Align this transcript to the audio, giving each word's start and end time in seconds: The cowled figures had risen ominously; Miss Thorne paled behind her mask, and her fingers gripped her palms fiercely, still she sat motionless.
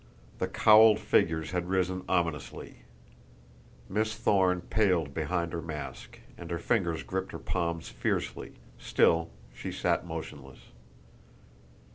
The 0.39 0.47
cowled 0.47 0.97
figures 0.97 1.51
had 1.51 1.69
risen 1.69 2.03
ominously; 2.09 2.85
Miss 3.87 4.15
Thorne 4.15 4.61
paled 4.61 5.13
behind 5.13 5.53
her 5.53 5.61
mask, 5.61 6.17
and 6.39 6.49
her 6.49 6.57
fingers 6.57 7.03
gripped 7.03 7.33
her 7.33 7.37
palms 7.37 7.89
fiercely, 7.89 8.53
still 8.79 9.29
she 9.53 9.71
sat 9.71 10.03
motionless. 10.07 10.71